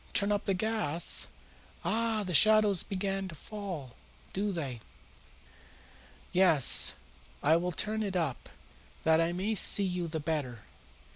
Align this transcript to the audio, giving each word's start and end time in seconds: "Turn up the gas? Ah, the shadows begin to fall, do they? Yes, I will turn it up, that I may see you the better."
"Turn 0.13 0.31
up 0.31 0.45
the 0.45 0.55
gas? 0.55 1.27
Ah, 1.85 2.23
the 2.23 2.33
shadows 2.33 2.81
begin 2.81 3.27
to 3.27 3.35
fall, 3.35 3.93
do 4.33 4.51
they? 4.51 4.79
Yes, 6.33 6.95
I 7.43 7.55
will 7.57 7.71
turn 7.71 8.01
it 8.01 8.15
up, 8.15 8.49
that 9.03 9.21
I 9.21 9.31
may 9.31 9.53
see 9.53 9.83
you 9.83 10.07
the 10.07 10.19
better." 10.19 10.61